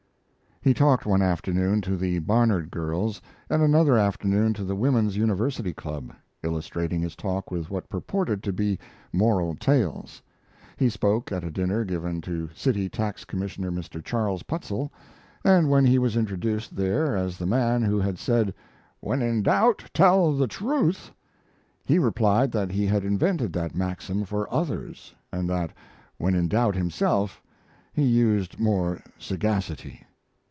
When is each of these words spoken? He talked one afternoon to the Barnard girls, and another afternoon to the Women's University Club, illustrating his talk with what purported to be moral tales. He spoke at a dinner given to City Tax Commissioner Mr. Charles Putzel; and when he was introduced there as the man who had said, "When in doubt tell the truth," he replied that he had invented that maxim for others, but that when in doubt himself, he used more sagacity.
He 0.63 0.75
talked 0.75 1.07
one 1.07 1.23
afternoon 1.23 1.81
to 1.81 1.97
the 1.97 2.19
Barnard 2.19 2.69
girls, 2.69 3.19
and 3.49 3.63
another 3.63 3.97
afternoon 3.97 4.53
to 4.53 4.63
the 4.63 4.75
Women's 4.75 5.17
University 5.17 5.73
Club, 5.73 6.13
illustrating 6.43 7.01
his 7.01 7.15
talk 7.15 7.49
with 7.49 7.71
what 7.71 7.89
purported 7.89 8.43
to 8.43 8.53
be 8.53 8.77
moral 9.11 9.55
tales. 9.55 10.21
He 10.77 10.87
spoke 10.87 11.31
at 11.31 11.43
a 11.43 11.49
dinner 11.49 11.83
given 11.83 12.21
to 12.21 12.47
City 12.53 12.89
Tax 12.89 13.25
Commissioner 13.25 13.71
Mr. 13.71 14.05
Charles 14.05 14.43
Putzel; 14.43 14.91
and 15.43 15.67
when 15.67 15.83
he 15.83 15.97
was 15.97 16.15
introduced 16.15 16.75
there 16.75 17.17
as 17.17 17.37
the 17.39 17.47
man 17.47 17.81
who 17.81 17.99
had 17.99 18.19
said, 18.19 18.53
"When 18.99 19.23
in 19.23 19.41
doubt 19.41 19.85
tell 19.95 20.31
the 20.31 20.45
truth," 20.45 21.11
he 21.85 21.97
replied 21.97 22.51
that 22.51 22.69
he 22.69 22.85
had 22.85 23.03
invented 23.03 23.51
that 23.53 23.73
maxim 23.73 24.25
for 24.25 24.47
others, 24.53 25.15
but 25.31 25.47
that 25.47 25.71
when 26.19 26.35
in 26.35 26.47
doubt 26.47 26.75
himself, 26.75 27.41
he 27.93 28.03
used 28.03 28.59
more 28.59 29.01
sagacity. 29.17 30.05